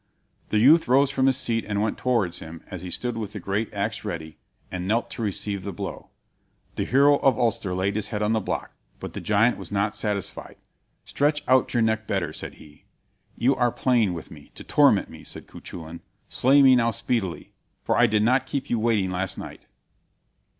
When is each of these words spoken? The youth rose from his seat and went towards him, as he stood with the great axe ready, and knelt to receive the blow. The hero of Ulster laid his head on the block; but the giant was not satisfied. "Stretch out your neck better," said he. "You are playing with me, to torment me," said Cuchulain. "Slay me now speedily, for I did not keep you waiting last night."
The 0.49 0.57
youth 0.57 0.87
rose 0.87 1.11
from 1.11 1.27
his 1.27 1.37
seat 1.37 1.63
and 1.63 1.79
went 1.79 1.95
towards 1.99 2.39
him, 2.39 2.63
as 2.71 2.81
he 2.81 2.89
stood 2.89 3.17
with 3.17 3.33
the 3.33 3.39
great 3.39 3.71
axe 3.71 4.03
ready, 4.03 4.39
and 4.71 4.87
knelt 4.87 5.11
to 5.11 5.21
receive 5.21 5.63
the 5.63 5.71
blow. 5.71 6.09
The 6.73 6.85
hero 6.85 7.17
of 7.19 7.37
Ulster 7.37 7.75
laid 7.75 7.95
his 7.95 8.07
head 8.07 8.23
on 8.23 8.33
the 8.33 8.39
block; 8.39 8.73
but 8.99 9.13
the 9.13 9.21
giant 9.21 9.57
was 9.59 9.71
not 9.71 9.95
satisfied. 9.95 10.55
"Stretch 11.05 11.43
out 11.47 11.71
your 11.75 11.83
neck 11.83 12.07
better," 12.07 12.33
said 12.33 12.55
he. 12.55 12.85
"You 13.37 13.55
are 13.55 13.71
playing 13.71 14.15
with 14.15 14.31
me, 14.31 14.49
to 14.55 14.63
torment 14.63 15.07
me," 15.07 15.23
said 15.23 15.45
Cuchulain. 15.45 15.99
"Slay 16.27 16.63
me 16.63 16.75
now 16.75 16.89
speedily, 16.89 17.53
for 17.83 17.95
I 17.95 18.07
did 18.07 18.23
not 18.23 18.47
keep 18.47 18.71
you 18.71 18.79
waiting 18.79 19.11
last 19.11 19.37
night." 19.37 19.67